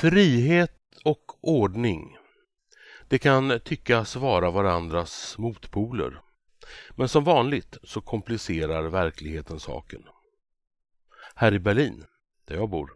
Frihet 0.00 0.80
och 1.04 1.24
ordning. 1.40 2.16
Det 3.08 3.18
kan 3.18 3.60
tyckas 3.60 4.16
vara 4.16 4.50
varandras 4.50 5.38
motpoler. 5.38 6.20
Men 6.90 7.08
som 7.08 7.24
vanligt 7.24 7.78
så 7.82 8.00
komplicerar 8.00 8.82
verkligheten 8.82 9.60
saken. 9.60 10.02
Här 11.34 11.54
i 11.54 11.58
Berlin, 11.58 12.04
där 12.44 12.54
jag 12.54 12.70
bor, 12.70 12.94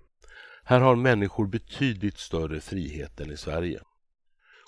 här 0.64 0.80
har 0.80 0.96
människor 0.96 1.46
betydligt 1.46 2.18
större 2.18 2.60
frihet 2.60 3.20
än 3.20 3.30
i 3.30 3.36
Sverige. 3.36 3.80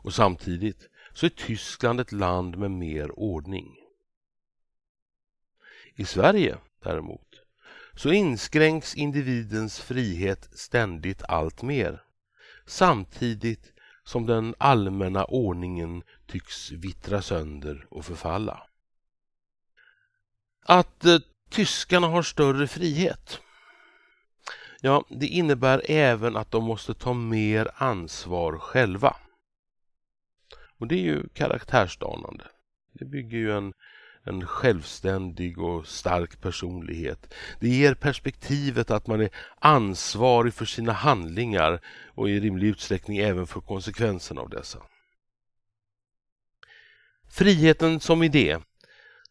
Och 0.02 0.14
samtidigt 0.14 0.88
så 1.12 1.26
är 1.26 1.30
Tyskland 1.30 2.00
ett 2.00 2.12
land 2.12 2.58
med 2.58 2.70
mer 2.70 3.18
ordning. 3.18 3.76
I 5.94 6.04
Sverige 6.04 6.58
däremot 6.82 7.40
så 7.94 8.12
inskränks 8.12 8.94
individens 8.94 9.80
frihet 9.80 10.48
ständigt 10.52 11.22
allt 11.28 11.62
mer 11.62 12.05
samtidigt 12.66 13.72
som 14.04 14.26
den 14.26 14.54
allmänna 14.58 15.24
ordningen 15.24 16.02
tycks 16.26 16.70
vittra 16.70 17.22
sönder 17.22 17.86
och 17.90 18.04
förfalla. 18.04 18.62
Att 20.62 21.04
eh, 21.04 21.18
tyskarna 21.50 22.06
har 22.06 22.22
större 22.22 22.66
frihet 22.66 23.40
Ja, 24.80 25.04
det 25.08 25.26
innebär 25.26 25.82
även 25.90 26.36
att 26.36 26.50
de 26.50 26.64
måste 26.64 26.94
ta 26.94 27.12
mer 27.12 27.70
ansvar 27.74 28.58
själva. 28.58 29.16
Och 30.78 30.86
det 30.88 30.94
är 30.94 31.02
ju 31.02 31.28
karaktärsdanande. 31.28 32.44
Det 32.92 33.04
bygger 33.04 33.38
ju 33.38 33.52
en, 33.52 33.72
en 34.26 34.46
självständig 34.46 35.58
och 35.58 35.86
stark 35.86 36.40
personlighet. 36.40 37.34
Det 37.60 37.68
ger 37.68 37.94
perspektivet 37.94 38.90
att 38.90 39.06
man 39.06 39.20
är 39.20 39.30
ansvarig 39.58 40.54
för 40.54 40.64
sina 40.64 40.92
handlingar 40.92 41.80
och 42.14 42.30
i 42.30 42.40
rimlig 42.40 42.68
utsträckning 42.68 43.18
även 43.18 43.46
för 43.46 43.60
konsekvenserna 43.60 44.40
av 44.40 44.48
dessa. 44.48 44.78
Friheten 47.30 48.00
som 48.00 48.22
idé, 48.22 48.58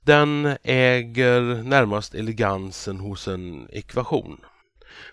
den 0.02 0.58
äger 0.64 1.64
närmast 1.64 2.16
elegansen 2.16 3.00
hos 3.00 3.28
en 3.28 3.70
ekvation. 3.72 4.38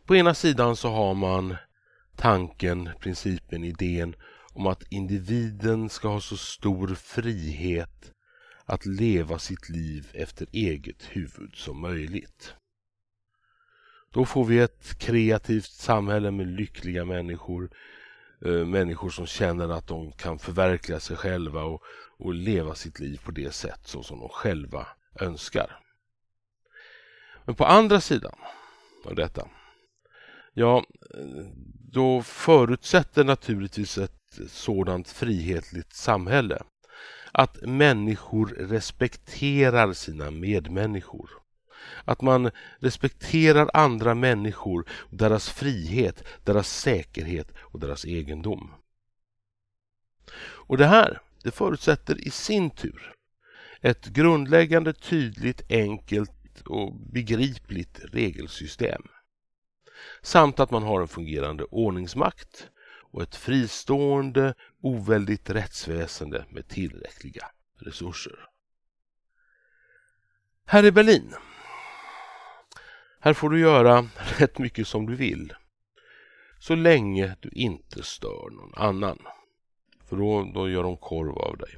På 0.06 0.16
ena 0.16 0.34
sidan 0.34 0.76
så 0.76 0.88
har 0.88 1.14
man 1.14 1.56
tanken, 2.16 2.90
principen, 3.00 3.64
idén 3.64 4.14
om 4.52 4.66
att 4.66 4.92
individen 4.92 5.88
ska 5.88 6.08
ha 6.08 6.20
så 6.20 6.36
stor 6.36 6.94
frihet 6.94 8.12
att 8.64 8.86
leva 8.86 9.38
sitt 9.38 9.68
liv 9.68 10.10
efter 10.14 10.46
eget 10.52 11.02
huvud 11.02 11.54
som 11.54 11.80
möjligt. 11.80 12.54
Då 14.10 14.24
får 14.24 14.44
vi 14.44 14.58
ett 14.58 14.98
kreativt 14.98 15.70
samhälle 15.70 16.30
med 16.30 16.46
lyckliga 16.46 17.04
människor, 17.04 17.70
eh, 18.44 18.66
människor 18.66 19.10
som 19.10 19.26
känner 19.26 19.68
att 19.68 19.86
de 19.86 20.12
kan 20.12 20.38
förverkliga 20.38 21.00
sig 21.00 21.16
själva 21.16 21.62
och, 21.64 21.82
och 22.18 22.34
leva 22.34 22.74
sitt 22.74 23.00
liv 23.00 23.20
på 23.24 23.30
det 23.30 23.54
sätt 23.54 23.80
så 23.84 24.02
som 24.02 24.18
de 24.18 24.28
själva 24.28 24.86
önskar. 25.20 25.78
Men 27.44 27.54
på 27.54 27.64
andra 27.64 28.00
sidan 28.00 28.34
av 29.04 29.14
detta 29.14 29.48
Ja, 30.54 30.84
då 31.92 32.22
förutsätter 32.22 33.24
naturligtvis 33.24 33.98
ett 33.98 34.38
sådant 34.48 35.08
frihetligt 35.08 35.92
samhälle 35.92 36.62
att 37.32 37.62
människor 37.62 38.46
respekterar 38.46 39.92
sina 39.92 40.30
medmänniskor. 40.30 41.30
Att 42.04 42.22
man 42.22 42.50
respekterar 42.78 43.70
andra 43.74 44.14
människor, 44.14 44.88
deras 45.10 45.48
frihet, 45.48 46.24
deras 46.44 46.68
säkerhet 46.68 47.52
och 47.58 47.80
deras 47.80 48.04
egendom. 48.04 48.74
Och 50.42 50.76
det 50.76 50.86
här, 50.86 51.20
det 51.42 51.50
förutsätter 51.50 52.26
i 52.26 52.30
sin 52.30 52.70
tur 52.70 53.14
ett 53.80 54.06
grundläggande, 54.06 54.92
tydligt, 54.92 55.62
enkelt 55.68 56.60
och 56.64 56.94
begripligt 56.94 58.00
regelsystem 58.12 59.02
samt 60.22 60.60
att 60.60 60.70
man 60.70 60.82
har 60.82 61.00
en 61.00 61.08
fungerande 61.08 61.64
ordningsmakt 61.64 62.68
och 63.12 63.22
ett 63.22 63.36
fristående, 63.36 64.54
oväldigt 64.80 65.50
rättsväsende 65.50 66.44
med 66.50 66.68
tillräckliga 66.68 67.46
resurser. 67.78 68.48
Här 70.66 70.84
i 70.84 70.92
Berlin. 70.92 71.34
Här 73.20 73.32
får 73.32 73.50
du 73.50 73.60
göra 73.60 74.08
rätt 74.38 74.58
mycket 74.58 74.86
som 74.86 75.06
du 75.06 75.16
vill. 75.16 75.54
Så 76.58 76.74
länge 76.74 77.36
du 77.40 77.48
inte 77.48 78.02
stör 78.02 78.50
någon 78.50 78.74
annan. 78.74 79.18
För 80.08 80.16
då, 80.16 80.50
då 80.54 80.68
gör 80.68 80.82
de 80.82 80.96
korv 80.96 81.38
av 81.38 81.56
dig. 81.56 81.76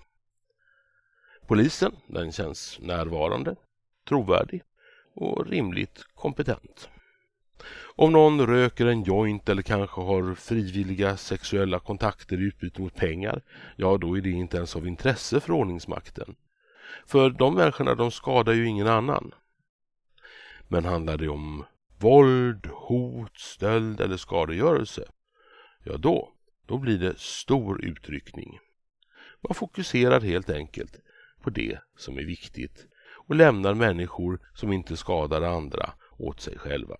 Polisen, 1.46 1.96
den 2.06 2.32
känns 2.32 2.78
närvarande, 2.80 3.56
trovärdig 4.08 4.62
och 5.14 5.46
rimligt 5.46 6.06
kompetent. 6.14 6.88
Om 7.96 8.12
någon 8.12 8.46
röker 8.46 8.86
en 8.86 9.02
joint 9.02 9.48
eller 9.48 9.62
kanske 9.62 10.00
har 10.00 10.34
frivilliga 10.34 11.16
sexuella 11.16 11.78
kontakter 11.78 12.40
i 12.40 12.44
utbyte 12.44 12.82
mot 12.82 12.94
pengar, 12.94 13.42
ja 13.76 13.98
då 13.98 14.16
är 14.16 14.20
det 14.20 14.30
inte 14.30 14.56
ens 14.56 14.76
av 14.76 14.86
intresse 14.86 15.40
för 15.40 15.52
ordningsmakten. 15.52 16.36
För 17.06 17.30
de 17.30 17.54
människorna 17.54 17.94
de 17.94 18.10
skadar 18.10 18.52
ju 18.52 18.66
ingen 18.66 18.86
annan. 18.86 19.34
Men 20.68 20.84
handlar 20.84 21.16
det 21.16 21.28
om 21.28 21.64
våld, 21.98 22.66
hot, 22.66 23.38
stöld 23.38 24.00
eller 24.00 24.16
skadegörelse, 24.16 25.04
ja 25.84 25.96
då, 25.96 26.32
då 26.66 26.78
blir 26.78 26.98
det 26.98 27.18
stor 27.18 27.84
utryckning. 27.84 28.58
Man 29.40 29.54
fokuserar 29.54 30.20
helt 30.20 30.50
enkelt 30.50 31.00
på 31.42 31.50
det 31.50 31.78
som 31.96 32.18
är 32.18 32.24
viktigt 32.24 32.86
och 33.26 33.34
lämnar 33.34 33.74
människor 33.74 34.40
som 34.54 34.72
inte 34.72 34.96
skadar 34.96 35.42
andra 35.42 35.92
åt 36.18 36.40
sig 36.40 36.58
själva. 36.58 36.96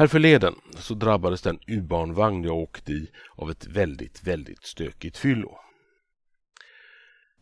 Härförleden 0.00 0.54
så 0.76 0.94
drabbades 0.94 1.42
den 1.42 1.58
U-barnvagn 1.66 2.44
jag 2.44 2.56
åkte 2.56 2.92
i 2.92 3.10
av 3.36 3.50
ett 3.50 3.66
väldigt, 3.66 4.22
väldigt 4.22 4.64
stökigt 4.64 5.16
fyllo. 5.18 5.58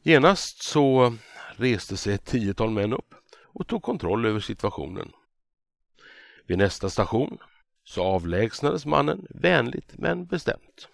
Genast 0.03 0.63
så 0.63 1.17
reste 1.57 1.97
sig 1.97 2.15
ett 2.15 2.25
tiotal 2.25 2.71
män 2.71 2.93
upp 2.93 3.15
och 3.43 3.67
tog 3.67 3.83
kontroll 3.83 4.27
över 4.27 4.41
situationen. 4.41 5.13
Vid 6.47 6.59
nästa 6.59 6.91
station 6.91 7.39
så 7.85 8.05
avlägsnades 8.05 8.87
mannen 8.87 9.27
vänligt 9.31 9.99
men 9.99 10.27
bestämt. 10.27 10.89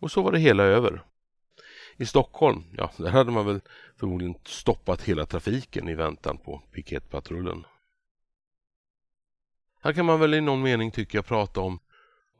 Och 0.00 0.10
så 0.10 0.22
var 0.22 0.32
det 0.32 0.38
hela 0.38 0.62
över. 0.62 1.02
I 1.96 2.06
Stockholm, 2.06 2.64
ja, 2.76 2.90
där 2.96 3.10
hade 3.10 3.30
man 3.30 3.46
väl 3.46 3.60
förmodligen 3.96 4.34
stoppat 4.44 5.02
hela 5.02 5.26
trafiken 5.26 5.88
i 5.88 5.94
väntan 5.94 6.38
på 6.38 6.62
piketpatrullen. 6.72 7.64
Här 9.84 9.92
kan 9.92 10.06
man 10.06 10.20
väl 10.20 10.34
i 10.34 10.40
någon 10.40 10.62
mening 10.62 10.90
tycka 10.90 11.18
jag 11.18 11.26
prata 11.26 11.60
om, 11.60 11.78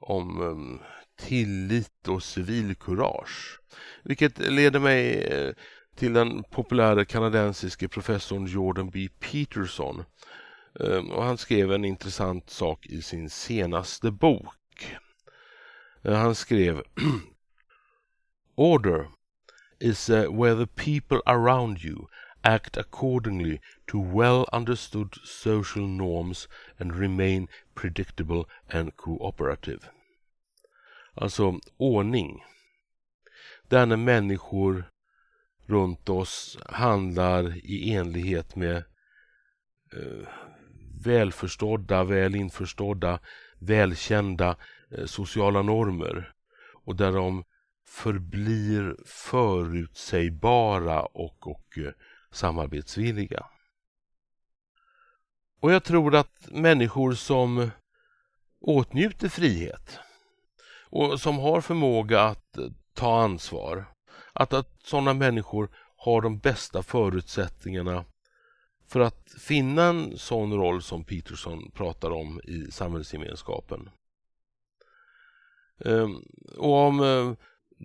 om 0.01 0.41
um, 0.41 0.81
tillit 1.17 2.09
och 2.09 2.23
civilkurage. 2.23 3.61
Vilket 4.05 4.39
leder 4.39 4.81
mig 4.81 5.25
eh, 5.25 5.55
till 5.97 6.13
den 6.13 6.43
populära 6.43 7.05
kanadensiske 7.05 7.89
professorn 7.89 8.47
Jordan 8.47 8.91
B. 8.91 9.09
Peterson. 9.21 10.05
Um, 10.75 11.11
och 11.11 11.25
han 11.25 11.39
skrev 11.39 11.73
en 11.73 11.85
intressant 11.85 12.51
sak 12.51 12.87
i 12.87 13.03
sin 13.03 13.31
senaste 13.31 14.11
bok. 14.11 14.97
Uh, 16.07 16.15
han 16.15 16.35
skrev 16.35 16.83
Order 18.57 19.07
is 19.81 20.11
uh, 20.11 20.43
where 20.43 20.67
the 20.67 20.85
people 20.85 21.21
around 21.27 21.79
you 21.85 22.07
act 22.43 22.77
accordingly 22.77 23.61
to 23.87 24.01
well 24.01 24.47
understood 24.53 25.15
social 25.25 25.87
norms 25.87 26.49
and 26.79 26.95
remain 26.95 27.49
predictable 27.75 28.45
and 28.69 28.97
cooperative. 28.97 29.89
Alltså 31.15 31.59
ordning. 31.77 32.43
Där 33.69 33.87
när 33.87 33.97
människor 33.97 34.85
runt 35.67 36.09
oss 36.09 36.59
handlar 36.67 37.57
i 37.57 37.95
enlighet 37.95 38.57
med 38.57 38.77
eh, 39.93 40.29
välförstådda, 41.05 42.05
väl 42.05 42.35
införstådda, 42.35 43.19
välkända 43.59 44.57
eh, 44.91 45.05
sociala 45.05 45.63
normer 45.63 46.33
och 46.85 46.97
där 46.97 47.13
de 47.13 47.45
förblir 47.89 48.97
förutsägbara 49.07 51.03
och, 51.03 51.47
och 51.47 51.79
eh, 51.79 51.93
samarbetsvilliga. 52.33 53.47
Och 55.61 55.73
jag 55.73 55.85
tror 55.85 56.15
att 56.15 56.49
människor 56.51 57.13
som 57.13 57.71
åtnjuter 58.61 59.29
frihet 59.29 59.99
och 60.91 61.21
som 61.21 61.39
har 61.39 61.61
förmåga 61.61 62.23
att 62.23 62.59
ta 62.95 63.23
ansvar, 63.23 63.85
att, 64.33 64.53
att 64.53 64.81
sådana 64.85 65.15
människor 65.15 65.69
har 65.97 66.21
de 66.21 66.39
bästa 66.39 66.83
förutsättningarna 66.83 68.05
för 68.89 69.01
att 69.01 69.35
finna 69.39 69.83
en 69.83 70.19
sån 70.19 70.53
roll 70.53 70.83
som 70.83 71.05
Peterson 71.05 71.71
pratar 71.71 72.11
om 72.11 72.41
i 72.45 72.71
samhällsgemenskapen. 72.71 73.91
Ehm, 75.85 76.17
och 76.57 76.75
om 76.75 77.01
eh, 77.01 77.33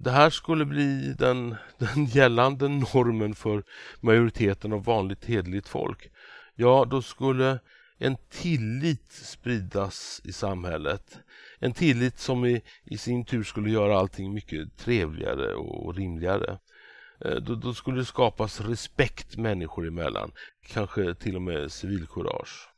det 0.01 0.11
här 0.11 0.29
skulle 0.29 0.65
bli 0.65 1.13
den, 1.13 1.55
den 1.77 2.05
gällande 2.05 2.67
normen 2.67 3.35
för 3.35 3.63
majoriteten 3.99 4.73
av 4.73 4.83
vanligt 4.83 5.25
hedligt 5.25 5.67
folk, 5.67 6.11
ja 6.55 6.85
då 6.85 7.01
skulle 7.01 7.59
en 7.97 8.17
tillit 8.29 9.11
spridas 9.11 10.21
i 10.23 10.33
samhället. 10.33 11.19
En 11.59 11.73
tillit 11.73 12.19
som 12.19 12.45
i, 12.45 12.61
i 12.83 12.97
sin 12.97 13.25
tur 13.25 13.43
skulle 13.43 13.69
göra 13.69 13.97
allting 13.97 14.33
mycket 14.33 14.77
trevligare 14.77 15.53
och 15.53 15.95
rimligare. 15.95 16.59
Eh, 17.25 17.35
då, 17.35 17.55
då, 17.55 17.73
skulle 17.73 17.97
det 17.97 18.05
skapas 18.05 18.61
respekt 18.61 19.37
människor 19.37 19.87
emellan, 19.87 20.31
kanske 20.67 21.13
till 21.13 21.35
och 21.35 21.41
med 21.41 21.71
civilkurage. 21.71 22.69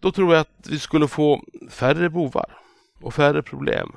Då 0.00 0.12
tror 0.12 0.34
jag 0.34 0.40
att 0.40 0.66
vi 0.68 0.78
skulle 0.78 1.08
få 1.08 1.44
färre 1.70 2.10
bovar 2.10 2.58
och 3.00 3.14
färre 3.14 3.42
problem. 3.42 3.96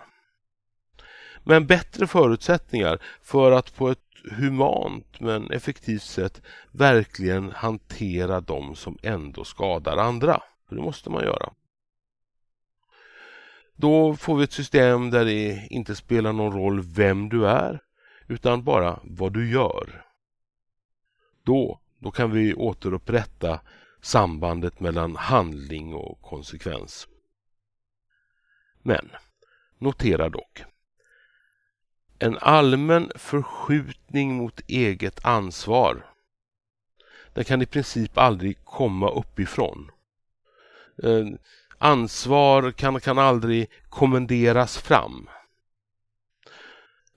Men 1.49 1.67
bättre 1.67 2.07
förutsättningar 2.07 2.99
för 3.21 3.51
att 3.51 3.75
på 3.75 3.89
ett 3.89 3.99
humant 4.31 5.19
men 5.19 5.51
effektivt 5.51 6.01
sätt 6.01 6.41
verkligen 6.71 7.51
hantera 7.51 8.41
de 8.41 8.75
som 8.75 8.97
ändå 9.01 9.43
skadar 9.43 9.97
andra. 9.97 10.41
För 10.67 10.75
det 10.75 10.81
måste 10.81 11.09
man 11.09 11.23
göra. 11.23 11.53
Då 13.75 14.15
får 14.15 14.37
vi 14.37 14.43
ett 14.43 14.51
system 14.51 15.09
där 15.09 15.25
det 15.25 15.67
inte 15.69 15.95
spelar 15.95 16.33
någon 16.33 16.53
roll 16.53 16.81
vem 16.81 17.29
du 17.29 17.47
är 17.47 17.81
utan 18.27 18.63
bara 18.63 18.99
vad 19.03 19.33
du 19.33 19.51
gör. 19.51 20.05
Då, 21.43 21.79
då 21.99 22.11
kan 22.11 22.31
vi 22.31 22.53
återupprätta 22.53 23.61
sambandet 24.01 24.79
mellan 24.79 25.15
handling 25.15 25.93
och 25.93 26.21
konsekvens. 26.21 27.07
Men 28.81 29.09
notera 29.77 30.29
dock 30.29 30.63
en 32.19 32.37
allmän 32.41 33.11
förskjutning 33.15 34.35
mot 34.35 34.61
eget 34.67 35.25
ansvar. 35.25 36.05
Den 37.33 37.45
kan 37.45 37.61
i 37.61 37.65
princip 37.65 38.17
aldrig 38.17 38.65
komma 38.65 39.11
uppifrån. 39.11 39.91
Eh, 41.03 41.25
ansvar 41.77 42.71
kan, 42.71 42.99
kan 42.99 43.17
aldrig 43.19 43.69
kommenderas 43.89 44.77
fram. 44.77 45.29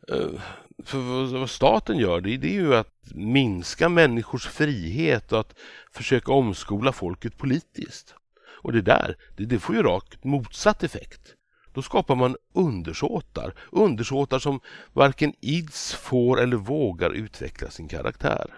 Eh, 0.09 0.41
för 0.85 1.39
vad 1.39 1.51
staten 1.51 1.99
gör 1.99 2.21
det, 2.21 2.37
det 2.37 2.49
är 2.49 2.61
ju 2.61 2.75
att 2.75 2.95
minska 3.15 3.89
människors 3.89 4.47
frihet 4.47 5.33
och 5.33 5.41
att 5.41 5.59
försöka 5.93 6.33
omskola 6.33 6.93
folket 6.93 7.39
politiskt. 7.39 8.15
Och 8.63 8.73
det 8.73 8.83
där, 8.83 9.17
det, 9.37 9.45
det 9.45 9.59
får 9.59 9.75
ju 9.75 9.83
rakt 9.83 10.25
motsatt 10.25 10.83
effekt. 10.83 11.37
Då 11.73 11.83
skapar 11.83 12.15
man 12.15 12.37
undersåtar, 12.53 13.55
undersåtar 13.71 14.39
som 14.39 14.61
varken 14.93 15.35
ids, 15.41 15.95
får 15.95 16.41
eller 16.41 16.57
vågar 16.57 17.11
utveckla 17.11 17.71
sin 17.71 17.89
karaktär. 17.89 18.55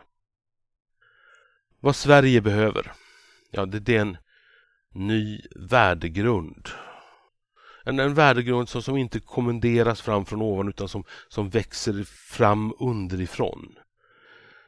Vad 1.81 1.97
Sverige 1.97 2.41
behöver, 2.41 2.93
ja 3.51 3.67
det 3.67 3.97
är 3.97 4.01
en 4.01 4.17
ny 4.93 5.41
värdegrund. 5.57 6.69
En, 7.85 7.99
en 7.99 8.15
värdegrund 8.15 8.69
som, 8.69 8.83
som 8.83 8.97
inte 8.97 9.21
kommenderas 9.21 10.01
fram 10.01 10.25
från 10.25 10.43
ovan 10.43 10.69
utan 10.69 10.89
som, 10.89 11.05
som 11.29 11.51
växer 11.51 12.05
fram 12.05 12.75
underifrån. 12.79 13.75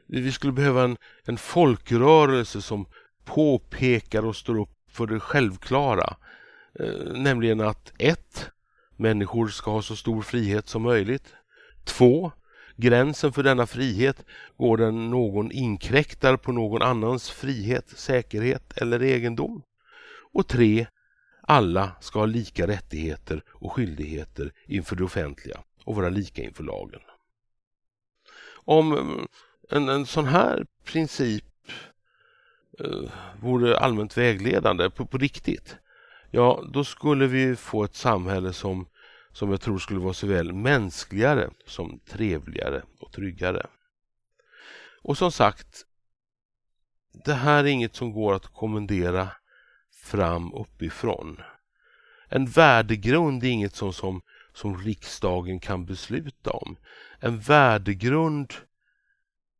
Vi 0.07 0.31
skulle 0.31 0.53
behöva 0.53 0.83
en, 0.83 0.97
en 1.23 1.37
folkrörelse 1.37 2.61
som 2.61 2.85
påpekar 3.25 4.25
och 4.25 4.35
står 4.35 4.59
upp 4.59 4.69
för 4.89 5.07
det 5.07 5.19
självklara. 5.19 6.17
Eh, 6.79 7.13
nämligen 7.13 7.61
att 7.61 7.93
1. 7.97 8.51
Människor 8.95 9.47
ska 9.47 9.71
ha 9.71 9.81
så 9.81 9.95
stor 9.95 10.21
frihet 10.21 10.67
som 10.67 10.81
möjligt. 10.81 11.33
2. 11.83 12.31
Gränsen 12.75 13.33
för 13.33 13.43
denna 13.43 13.67
frihet 13.67 14.25
går 14.57 14.77
den 14.77 15.09
någon 15.09 15.51
inkräktar 15.51 16.37
på 16.37 16.51
någon 16.51 16.81
annans 16.81 17.29
frihet, 17.29 17.89
säkerhet 17.89 18.77
eller 18.77 19.03
egendom. 19.03 19.63
Och 20.33 20.47
3. 20.47 20.87
Alla 21.41 21.91
ska 21.99 22.19
ha 22.19 22.25
lika 22.25 22.67
rättigheter 22.67 23.43
och 23.47 23.73
skyldigheter 23.73 24.51
inför 24.65 24.95
det 24.95 25.03
offentliga 25.03 25.59
och 25.83 25.95
vara 25.95 26.09
lika 26.09 26.43
inför 26.43 26.63
lagen. 26.63 27.01
Om 28.53 28.93
eh, 28.93 29.77
en, 29.77 29.89
en 29.89 30.05
sån 30.05 30.25
här 30.25 30.65
princip 30.83 31.45
eh, 32.79 33.11
vore 33.41 33.77
allmänt 33.77 34.17
vägledande 34.17 34.89
på, 34.89 35.05
på 35.05 35.17
riktigt, 35.17 35.77
ja 36.37 36.63
då 36.73 36.83
skulle 36.83 37.27
vi 37.27 37.55
få 37.55 37.83
ett 37.83 37.95
samhälle 37.95 38.53
som, 38.53 38.87
som 39.31 39.51
jag 39.51 39.61
tror 39.61 39.77
skulle 39.77 39.99
vara 39.99 40.13
såväl 40.13 40.53
mänskligare 40.53 41.49
som 41.65 41.99
trevligare 41.99 42.83
och 42.99 43.11
tryggare. 43.11 43.65
Och 45.01 45.17
som 45.17 45.31
sagt, 45.31 45.85
det 47.25 47.33
här 47.33 47.63
är 47.63 47.67
inget 47.67 47.95
som 47.95 48.11
går 48.11 48.33
att 48.33 48.47
kommendera 48.47 49.29
fram 50.03 50.53
uppifrån. 50.53 51.41
En 52.29 52.45
värdegrund 52.45 53.43
är 53.43 53.47
inget 53.47 53.75
som, 53.75 53.93
som, 53.93 54.21
som 54.53 54.77
riksdagen 54.77 55.59
kan 55.59 55.85
besluta 55.85 56.51
om. 56.51 56.77
En 57.19 57.39
värdegrund 57.39 58.53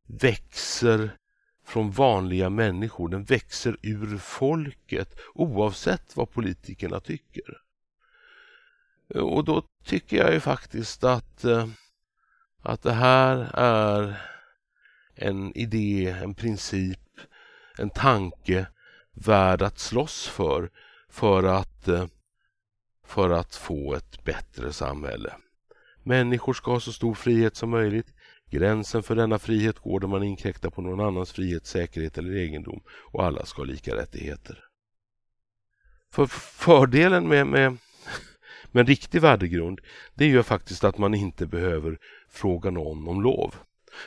växer 0.06 1.16
från 1.68 1.90
vanliga 1.90 2.50
människor. 2.50 3.08
Den 3.08 3.24
växer 3.24 3.76
ur 3.82 4.18
folket 4.18 5.18
oavsett 5.34 6.16
vad 6.16 6.30
politikerna 6.30 7.00
tycker. 7.00 7.60
Och 9.14 9.44
då 9.44 9.62
tycker 9.84 10.16
jag 10.16 10.32
ju 10.32 10.40
faktiskt 10.40 11.04
att, 11.04 11.44
eh, 11.44 11.68
att 12.62 12.82
det 12.82 12.92
här 12.92 13.50
är 13.54 14.20
en 15.14 15.56
idé, 15.56 16.16
en 16.22 16.34
princip, 16.34 17.20
en 17.78 17.90
tanke 17.90 18.66
värd 19.12 19.62
att 19.62 19.78
slåss 19.78 20.28
för, 20.28 20.70
för 21.08 21.42
att, 21.42 21.88
eh, 21.88 22.06
för 23.04 23.30
att 23.30 23.54
få 23.54 23.94
ett 23.94 24.24
bättre 24.24 24.72
samhälle. 24.72 25.34
Människor 26.02 26.52
ska 26.52 26.70
ha 26.70 26.80
så 26.80 26.92
stor 26.92 27.14
frihet 27.14 27.56
som 27.56 27.70
möjligt. 27.70 28.14
Gränsen 28.50 29.02
för 29.02 29.14
denna 29.14 29.38
frihet 29.38 29.78
går 29.78 30.00
där 30.00 30.08
man 30.08 30.22
inkräktar 30.22 30.70
på 30.70 30.82
någon 30.82 31.00
annans 31.00 31.32
frihet, 31.32 31.66
säkerhet 31.66 32.18
eller 32.18 32.36
egendom 32.36 32.80
och 33.12 33.24
alla 33.24 33.44
ska 33.44 33.62
ha 33.62 33.66
lika 33.66 33.96
rättigheter. 33.96 34.64
För 36.12 36.26
fördelen 36.26 37.28
med, 37.28 37.46
med, 37.46 37.76
med 38.72 38.80
en 38.80 38.86
riktig 38.86 39.20
värdegrund 39.20 39.80
det 40.14 40.24
är 40.24 40.28
ju 40.28 40.42
faktiskt 40.42 40.84
att 40.84 40.98
man 40.98 41.14
inte 41.14 41.46
behöver 41.46 41.98
fråga 42.28 42.70
någon 42.70 43.08
om 43.08 43.22
lov. 43.22 43.54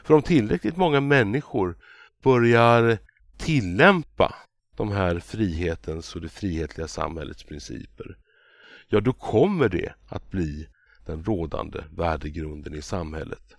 För 0.04 0.14
om 0.14 0.22
tillräckligt 0.22 0.78
många 0.78 1.02
människor 1.02 1.78
börjar 2.24 2.98
tillämpa 3.38 4.36
de 4.76 4.92
här 4.92 5.20
frihetens 5.20 6.16
och 6.16 6.22
det 6.22 6.30
frihetliga 6.30 6.88
samhällets 6.88 7.44
principer, 7.44 8.18
ja 8.88 9.00
då 9.00 9.14
kommer 9.14 9.70
det 9.70 9.94
att 10.08 10.30
bli 10.30 10.68
den 11.06 11.24
rådande 11.24 11.84
värdegrunden 11.92 12.76
i 12.76 12.82
samhället. 12.82 13.58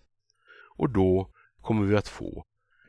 Och 0.82 0.90
då 0.90 1.30
kommer 1.60 1.86
vi 1.86 1.96
att 1.96 2.08
få 2.08 2.44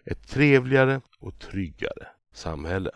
ett 0.06 0.28
trevligare 0.28 1.02
och 1.20 1.40
tryggare 1.40 2.08
samhälle. 2.34 2.92